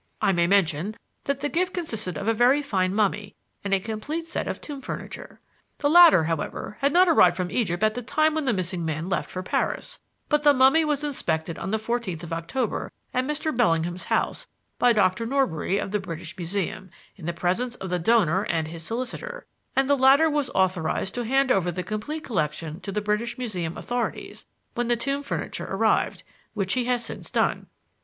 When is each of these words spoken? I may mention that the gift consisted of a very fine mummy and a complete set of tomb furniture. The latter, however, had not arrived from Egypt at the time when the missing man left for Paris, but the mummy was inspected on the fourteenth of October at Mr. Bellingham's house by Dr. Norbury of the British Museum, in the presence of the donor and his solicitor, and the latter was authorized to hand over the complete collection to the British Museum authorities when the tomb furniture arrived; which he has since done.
I 0.19 0.31
may 0.31 0.47
mention 0.47 0.95
that 1.25 1.41
the 1.41 1.47
gift 1.47 1.75
consisted 1.75 2.17
of 2.17 2.27
a 2.27 2.33
very 2.33 2.63
fine 2.63 2.95
mummy 2.95 3.35
and 3.63 3.71
a 3.71 3.79
complete 3.79 4.25
set 4.27 4.47
of 4.47 4.59
tomb 4.59 4.81
furniture. 4.81 5.39
The 5.77 5.91
latter, 5.91 6.23
however, 6.23 6.77
had 6.79 6.91
not 6.91 7.07
arrived 7.07 7.37
from 7.37 7.51
Egypt 7.51 7.83
at 7.83 7.93
the 7.93 8.01
time 8.01 8.33
when 8.33 8.45
the 8.45 8.51
missing 8.53 8.83
man 8.83 9.09
left 9.09 9.29
for 9.29 9.43
Paris, 9.43 9.99
but 10.27 10.41
the 10.41 10.55
mummy 10.55 10.83
was 10.83 11.03
inspected 11.03 11.59
on 11.59 11.69
the 11.69 11.77
fourteenth 11.77 12.23
of 12.23 12.33
October 12.33 12.91
at 13.13 13.25
Mr. 13.25 13.55
Bellingham's 13.55 14.05
house 14.05 14.47
by 14.79 14.91
Dr. 14.91 15.27
Norbury 15.27 15.77
of 15.77 15.91
the 15.91 15.99
British 15.99 16.35
Museum, 16.35 16.89
in 17.15 17.27
the 17.27 17.31
presence 17.31 17.75
of 17.75 17.91
the 17.91 17.99
donor 17.99 18.47
and 18.49 18.69
his 18.69 18.81
solicitor, 18.83 19.45
and 19.75 19.87
the 19.87 19.95
latter 19.95 20.31
was 20.31 20.49
authorized 20.55 21.13
to 21.13 21.25
hand 21.25 21.51
over 21.51 21.71
the 21.71 21.83
complete 21.83 22.23
collection 22.23 22.79
to 22.79 22.91
the 22.91 23.01
British 23.01 23.37
Museum 23.37 23.77
authorities 23.77 24.47
when 24.73 24.87
the 24.87 24.97
tomb 24.97 25.21
furniture 25.21 25.67
arrived; 25.69 26.23
which 26.55 26.73
he 26.73 26.85
has 26.85 27.05
since 27.05 27.29
done. 27.29 27.67